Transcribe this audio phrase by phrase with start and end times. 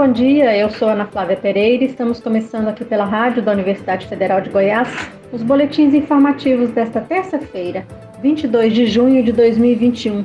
[0.00, 0.56] bom dia.
[0.56, 4.48] Eu sou Ana Flávia Pereira e estamos começando aqui pela rádio da Universidade Federal de
[4.48, 4.88] Goiás
[5.30, 7.86] os boletins informativos desta terça-feira,
[8.22, 10.24] 22 de junho de 2021.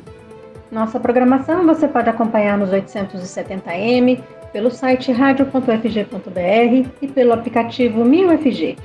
[0.71, 8.77] Nossa programação você pode acompanhar nos 870m, pelo site radio.fg.br e pelo aplicativo 1000FG.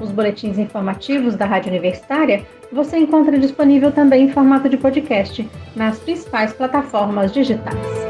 [0.00, 5.44] Os boletins informativos da Rádio Universitária você encontra disponível também em formato de podcast
[5.74, 8.05] nas principais plataformas digitais.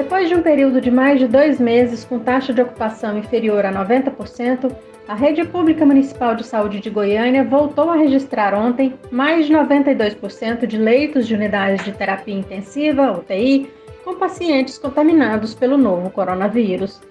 [0.00, 3.70] Depois de um período de mais de dois meses com taxa de ocupação inferior a
[3.70, 4.74] 90%,
[5.06, 10.66] a Rede Pública Municipal de Saúde de Goiânia voltou a registrar ontem mais de 92%
[10.66, 13.70] de leitos de unidades de terapia intensiva, UTI,
[14.02, 17.02] com pacientes contaminados pelo novo coronavírus.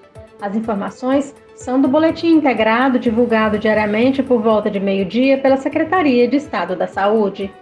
[0.41, 6.37] As informações são do boletim integrado divulgado diariamente por volta de meio-dia pela Secretaria de
[6.37, 7.53] Estado da Saúde.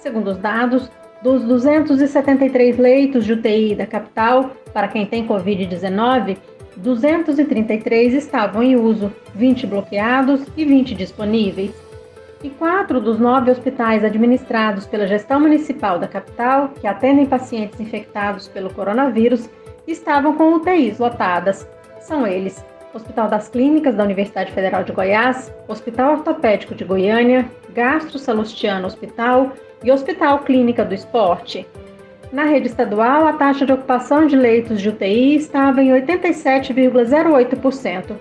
[0.00, 0.90] Segundo os dados,
[1.22, 6.36] dos 273 leitos de UTI da capital, para quem tem Covid-19,
[6.76, 11.70] 233 estavam em uso, 20 bloqueados e 20 disponíveis.
[12.42, 18.48] E quatro dos nove hospitais administrados pela gestão municipal da capital, que atendem pacientes infectados
[18.48, 19.48] pelo coronavírus,
[19.86, 21.68] estavam com UTIs lotadas.
[22.00, 28.18] São eles: Hospital das Clínicas da Universidade Federal de Goiás, Hospital Ortopédico de Goiânia, Gastro
[28.18, 29.52] Salustiano Hospital
[29.84, 31.66] e Hospital Clínica do Esporte.
[32.32, 38.16] Na rede estadual, a taxa de ocupação de leitos de UTI estava em 87,08%.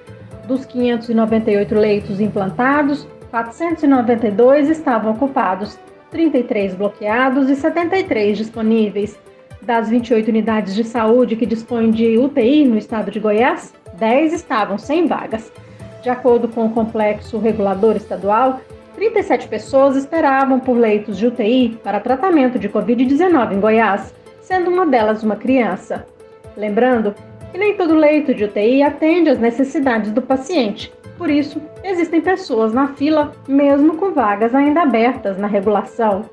[0.48, 9.18] Dos 598 leitos implantados, 492 estavam ocupados, 33 bloqueados e 73 disponíveis.
[9.62, 14.78] Das 28 unidades de saúde que dispõem de UTI no estado de Goiás, 10 estavam
[14.78, 15.50] sem vagas.
[16.04, 18.60] De acordo com o complexo regulador estadual,
[18.96, 24.86] 37 pessoas esperavam por leitos de UTI para tratamento de Covid-19 em Goiás, sendo uma
[24.86, 26.06] delas uma criança.
[26.58, 27.16] Lembrando
[27.52, 32.74] que nem todo leito de UTI atende às necessidades do paciente, por isso, existem pessoas
[32.74, 36.26] na fila, mesmo com vagas ainda abertas na regulação.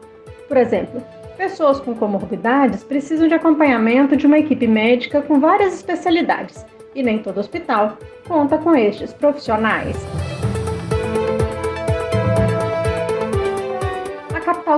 [0.49, 1.03] Por exemplo,
[1.37, 7.19] pessoas com comorbidades precisam de acompanhamento de uma equipe médica com várias especialidades, e nem
[7.19, 9.95] todo hospital conta com estes profissionais.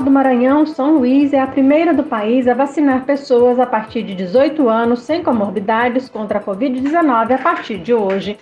[0.05, 4.15] Do Maranhão, São Luís, é a primeira do país a vacinar pessoas a partir de
[4.15, 8.39] 18 anos sem comorbidades contra a Covid-19 a partir de hoje.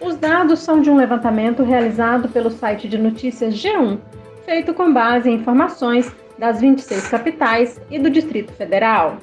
[0.00, 3.98] Os dados são de um levantamento realizado pelo site de notícias G1,
[4.44, 9.16] feito com base em informações das 26 capitais e do Distrito Federal.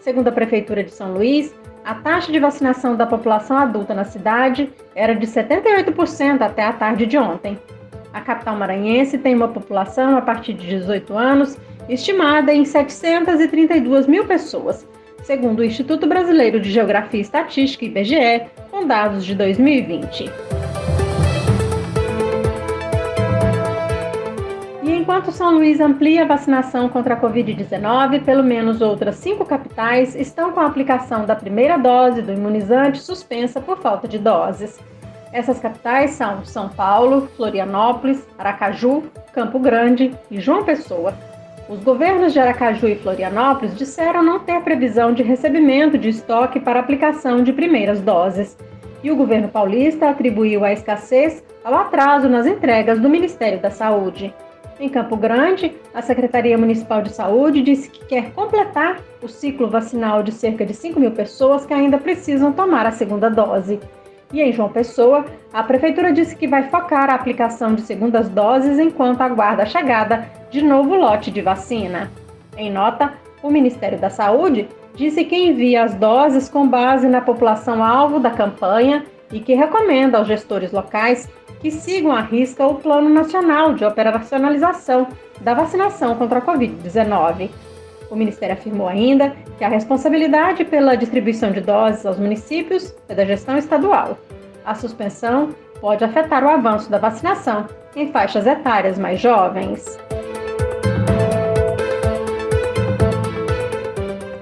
[0.00, 1.54] Segundo a Prefeitura de São Luís,
[1.84, 7.06] a taxa de vacinação da população adulta na cidade era de 78% até a tarde
[7.06, 7.58] de ontem.
[8.12, 11.58] A capital maranhense tem uma população a partir de 18 anos
[11.88, 14.86] estimada em 732 mil pessoas,
[15.22, 20.30] segundo o Instituto Brasileiro de Geografia e Estatística, IBGE, com dados de 2020.
[24.82, 30.14] E enquanto São Luís amplia a vacinação contra a Covid-19, pelo menos outras cinco capitais
[30.14, 34.78] estão com a aplicação da primeira dose do imunizante suspensa por falta de doses.
[35.32, 41.14] Essas capitais são São Paulo, Florianópolis, Aracaju, Campo Grande e João Pessoa.
[41.68, 46.80] Os governos de Aracaju e Florianópolis disseram não ter previsão de recebimento de estoque para
[46.80, 48.58] aplicação de primeiras doses.
[49.02, 54.34] E o governo paulista atribuiu a escassez ao atraso nas entregas do Ministério da Saúde.
[54.78, 60.22] Em Campo Grande, a Secretaria Municipal de Saúde disse que quer completar o ciclo vacinal
[60.22, 63.80] de cerca de 5 mil pessoas que ainda precisam tomar a segunda dose.
[64.32, 68.78] E em João Pessoa, a prefeitura disse que vai focar a aplicação de segundas doses
[68.78, 72.10] enquanto aguarda a chegada de novo lote de vacina.
[72.56, 77.84] Em nota, o Ministério da Saúde disse que envia as doses com base na população
[77.84, 81.28] alvo da campanha e que recomenda aos gestores locais
[81.60, 85.06] que sigam à risca o Plano Nacional de Operacionalização
[85.40, 87.50] da Vacinação contra a Covid-19.
[88.12, 93.24] O Ministério afirmou ainda que a responsabilidade pela distribuição de doses aos municípios é da
[93.24, 94.18] gestão estadual.
[94.66, 97.66] A suspensão pode afetar o avanço da vacinação
[97.96, 99.98] em faixas etárias mais jovens.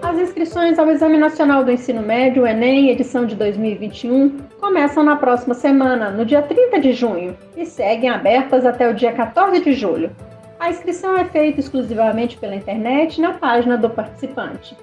[0.02, 5.54] As inscrições ao Exame Nacional do Ensino Médio, Enem, edição de 2021, começam na próxima
[5.54, 10.10] semana, no dia 30 de junho, e seguem abertas até o dia 14 de julho.
[10.60, 14.76] A inscrição é feita exclusivamente pela internet na página do participante.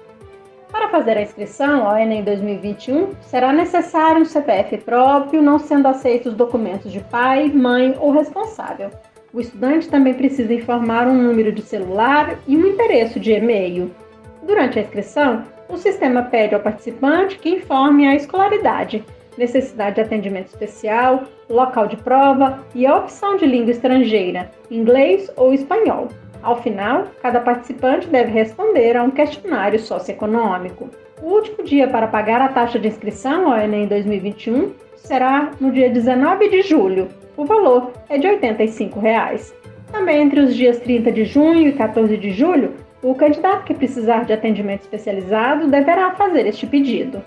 [0.72, 6.34] Para fazer a inscrição ao Enem 2021, será necessário um CPF próprio, não sendo aceitos
[6.34, 8.90] documentos de pai, mãe ou responsável.
[9.32, 13.94] O estudante também precisa informar um número de celular e um endereço de e-mail.
[14.42, 19.04] Durante a inscrição, o sistema pede ao participante que informe a escolaridade,
[19.38, 25.54] necessidade de atendimento especial, local de prova e a opção de língua estrangeira, inglês ou
[25.54, 26.08] espanhol.
[26.42, 30.88] Ao final, cada participante deve responder a um questionário socioeconômico.
[31.22, 35.90] O último dia para pagar a taxa de inscrição ao Enem 2021 será no dia
[35.90, 37.08] 19 de julho.
[37.36, 39.54] O valor é de 85 reais.
[39.90, 44.24] Também entre os dias 30 de junho e 14 de julho, o candidato que precisar
[44.24, 47.22] de atendimento especializado deverá fazer este pedido.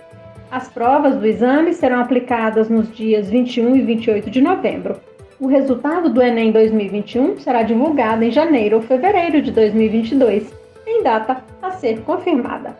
[0.51, 4.99] As provas do exame serão aplicadas nos dias 21 e 28 de novembro.
[5.39, 10.53] O resultado do Enem 2021 será divulgado em janeiro ou fevereiro de 2022,
[10.85, 12.75] em data a ser confirmada.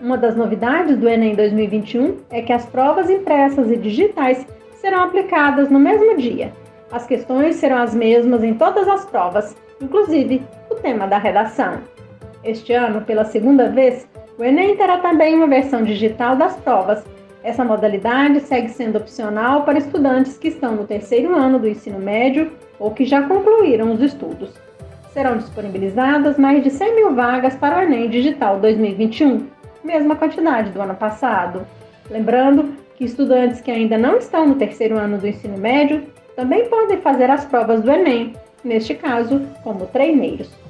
[0.00, 4.44] Uma das novidades do Enem 2021 é que as provas impressas e digitais
[4.80, 6.52] serão aplicadas no mesmo dia.
[6.90, 11.78] As questões serão as mesmas em todas as provas, inclusive o tema da redação.
[12.44, 17.04] Este ano, pela segunda vez, o Enem terá também uma versão digital das provas.
[17.44, 22.50] Essa modalidade segue sendo opcional para estudantes que estão no terceiro ano do ensino médio
[22.80, 24.50] ou que já concluíram os estudos.
[25.12, 29.46] Serão disponibilizadas mais de 100 mil vagas para o Enem Digital 2021,
[29.84, 31.64] mesma quantidade do ano passado.
[32.10, 36.04] Lembrando que estudantes que ainda não estão no terceiro ano do ensino médio
[36.34, 38.34] também podem fazer as provas do Enem,
[38.64, 40.61] neste caso, como treineiros.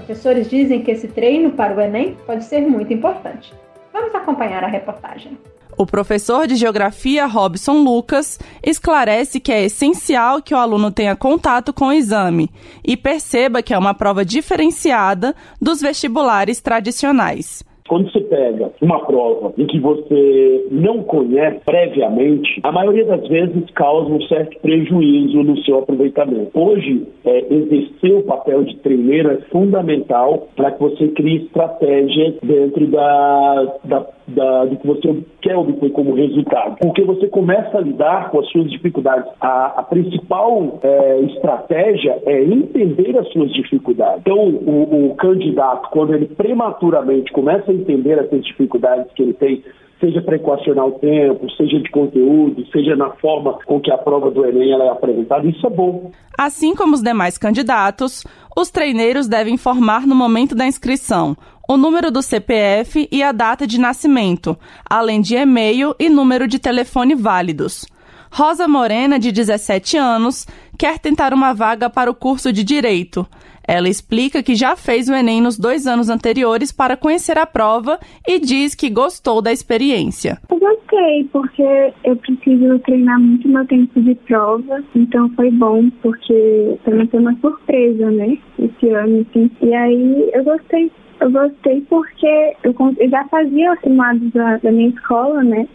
[0.00, 3.52] Professores dizem que esse treino para o Enem pode ser muito importante.
[3.92, 5.36] Vamos acompanhar a reportagem.
[5.76, 11.72] O professor de Geografia Robson Lucas esclarece que é essencial que o aluno tenha contato
[11.72, 12.50] com o exame
[12.84, 17.62] e perceba que é uma prova diferenciada dos vestibulares tradicionais.
[17.90, 23.68] Quando você pega uma prova em que você não conhece previamente, a maioria das vezes
[23.74, 26.52] causa um certo prejuízo no seu aproveitamento.
[26.54, 32.86] Hoje, é, exercer o papel de treineiro é fundamental para que você crie estratégias dentro
[32.86, 36.76] da, da da, do que você quer obter como resultado.
[36.80, 39.30] Porque você começa a lidar com as suas dificuldades.
[39.40, 44.20] A, a principal é, estratégia é entender as suas dificuldades.
[44.20, 49.62] Então, o, o candidato, quando ele prematuramente começa a entender essas dificuldades que ele tem,
[50.00, 54.30] seja para equacionar o tempo, seja de conteúdo, seja na forma com que a prova
[54.30, 56.10] do Enem é apresentada, isso é bom.
[56.38, 58.24] Assim como os demais candidatos,
[58.56, 61.36] os treineiros devem informar no momento da inscrição
[61.70, 66.58] o número do CPF e a data de nascimento, além de e-mail e número de
[66.58, 67.86] telefone válidos.
[68.28, 73.24] Rosa Morena, de 17 anos, quer tentar uma vaga para o curso de Direito.
[73.62, 78.00] Ela explica que já fez o Enem nos dois anos anteriores para conhecer a prova
[78.26, 80.38] e diz que gostou da experiência.
[80.50, 86.76] Eu gostei, porque eu preciso treinar muito meu tempo de prova, então foi bom, porque
[86.84, 88.36] também foi uma surpresa, né?
[88.58, 89.48] Esse ano, assim.
[89.62, 90.90] E aí eu gostei
[91.20, 95.68] eu gostei porque eu, eu já fazia os simuladores da, da, minha escola, né?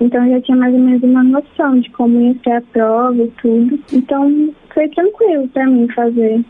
[0.00, 3.22] Então eu já tinha mais ou menos uma noção de como ia ser a prova
[3.22, 3.78] e tudo.
[3.92, 6.44] Então foi tranquilo para mim fazer.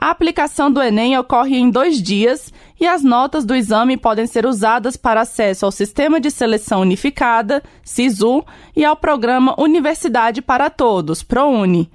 [0.00, 4.46] A aplicação do Enem ocorre em dois dias e as notas do exame podem ser
[4.46, 8.42] usadas para acesso ao Sistema de Seleção Unificada, SISU,
[8.74, 11.90] e ao programa Universidade para Todos, ProUni.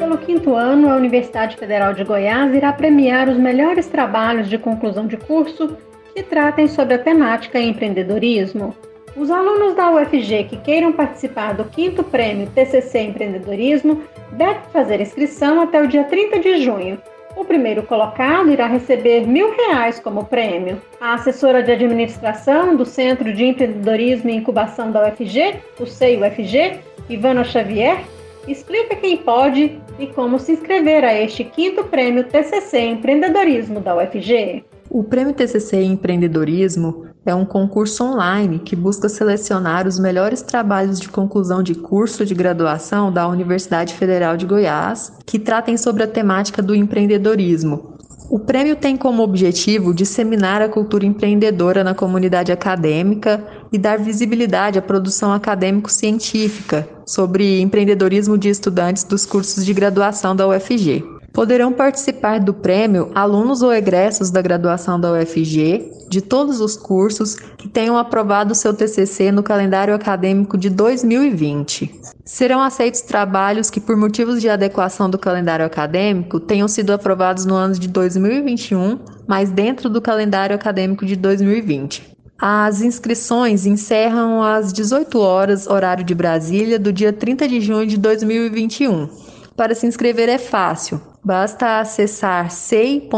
[0.00, 5.06] Pelo quinto ano, a Universidade Federal de Goiás irá premiar os melhores trabalhos de conclusão
[5.06, 5.76] de curso
[6.12, 8.74] que tratem sobre a temática empreendedorismo.
[9.14, 15.60] Os alunos da UFG que queiram participar do quinto prêmio TCC Empreendedorismo devem fazer inscrição
[15.60, 16.98] até o dia 30 de junho.
[17.36, 20.80] O primeiro colocado irá receber mil reais como prêmio.
[21.00, 27.44] A assessora de administração do Centro de Empreendedorismo e Incubação da UFG, o CEI-UFG, Ivana
[27.44, 28.04] Xavier,
[28.48, 34.64] explica quem pode e como se inscrever a este quinto prêmio TCC Empreendedorismo da UFG.
[34.88, 41.08] O Prêmio TCC Empreendedorismo é um concurso online que busca selecionar os melhores trabalhos de
[41.08, 46.62] conclusão de curso de graduação da Universidade Federal de Goiás que tratem sobre a temática
[46.62, 47.90] do empreendedorismo.
[48.30, 54.78] O prêmio tem como objetivo disseminar a cultura empreendedora na comunidade acadêmica e dar visibilidade
[54.78, 61.19] à produção acadêmico-científica sobre empreendedorismo de estudantes dos cursos de graduação da UFG.
[61.32, 67.36] Poderão participar do prêmio alunos ou egressos da graduação da UFG de todos os cursos
[67.36, 72.00] que tenham aprovado seu TCC no calendário acadêmico de 2020.
[72.24, 77.54] Serão aceitos trabalhos que, por motivos de adequação do calendário acadêmico, tenham sido aprovados no
[77.54, 82.10] ano de 2021, mas dentro do calendário acadêmico de 2020.
[82.36, 87.96] As inscrições encerram às 18 horas, horário de Brasília, do dia 30 de junho de
[87.98, 89.08] 2021.
[89.54, 93.10] Para se inscrever é fácil, basta acessar sei.fg.br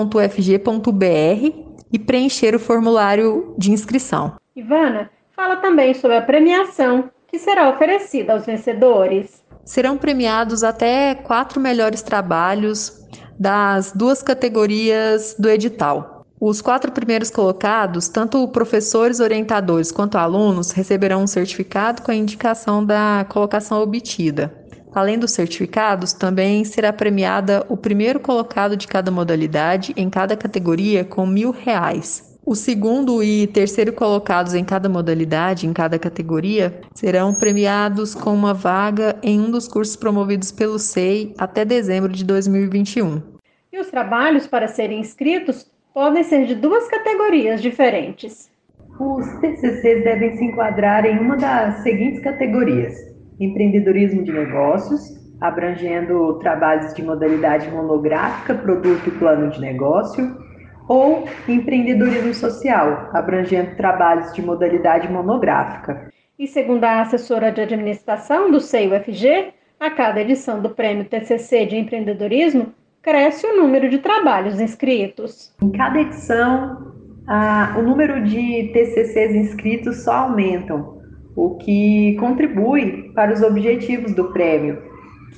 [1.93, 4.37] e preencher o formulário de inscrição.
[4.57, 9.43] Ivana, fala também sobre a premiação que será oferecida aos vencedores.
[9.65, 13.03] Serão premiados até quatro melhores trabalhos
[13.39, 16.27] das duas categorias do edital.
[16.41, 22.85] Os quatro primeiros colocados, tanto professores, orientadores quanto alunos, receberão um certificado com a indicação
[22.85, 24.62] da colocação obtida.
[24.95, 31.05] Além dos certificados, também será premiada o primeiro colocado de cada modalidade em cada categoria
[31.05, 32.31] com mil reais.
[32.45, 38.53] O segundo e terceiro colocados em cada modalidade, em cada categoria, serão premiados com uma
[38.53, 43.23] vaga em um dos cursos promovidos pelo SEI até dezembro de 2021.
[43.73, 48.51] E os trabalhos para serem inscritos podem ser de duas categorias diferentes.
[48.99, 53.12] Os TCCs devem se enquadrar em uma das seguintes categorias:
[53.45, 55.01] empreendedorismo de negócios,
[55.41, 60.37] abrangendo trabalhos de modalidade monográfica, produto e plano de negócio,
[60.89, 66.11] ou empreendedorismo social, abrangendo trabalhos de modalidade monográfica.
[66.39, 71.77] E segundo a assessora de administração do CEI-UFG, a cada edição do Prêmio TCC de
[71.77, 72.73] Empreendedorismo,
[73.03, 75.53] cresce o número de trabalhos inscritos.
[75.61, 76.93] Em cada edição,
[77.27, 81.02] a, o número de TCCs inscritos só aumentam,
[81.37, 84.83] o que contribui para os objetivos do prêmio,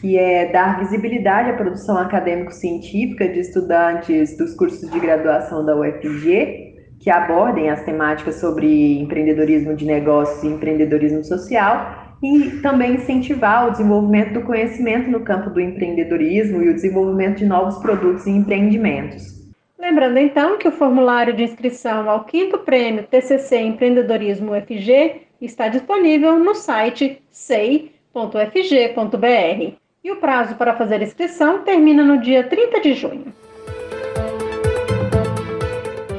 [0.01, 6.75] que é dar visibilidade à produção acadêmico-científica de estudantes dos cursos de graduação da UFG,
[6.99, 13.71] que abordem as temáticas sobre empreendedorismo de negócios e empreendedorismo social, e também incentivar o
[13.73, 19.35] desenvolvimento do conhecimento no campo do empreendedorismo e o desenvolvimento de novos produtos e empreendimentos.
[19.79, 26.39] Lembrando então que o formulário de inscrição ao quinto prêmio TCC Empreendedorismo UFG está disponível
[26.39, 28.55] no site sei.fg.br
[30.03, 33.33] e o prazo para fazer inscrição termina no dia 30 de junho.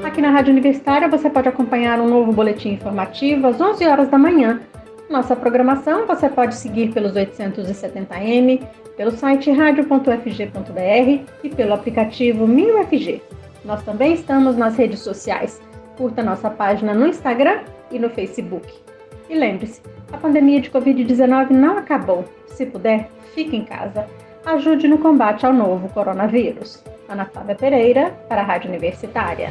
[0.04, 4.18] Aqui na Rádio Universitária você pode acompanhar um novo boletim informativo às 11 horas da
[4.18, 4.62] manhã.
[5.10, 8.66] Nossa programação você pode seguir pelos 870m,
[8.98, 13.22] pelo site radio.fg.br e pelo aplicativo MinUFG.
[13.64, 15.62] Nós também estamos nas redes sociais.
[15.98, 18.85] Curta nossa página no Instagram e no Facebook.
[19.30, 22.26] E lembre-se, a pandemia de Covid-19 não acabou.
[22.48, 24.08] Se puder, fique em casa.
[24.46, 26.84] Ajude no combate ao novo coronavírus.
[27.10, 29.50] Ana Flávia Pereira, para a Rádio Universitária.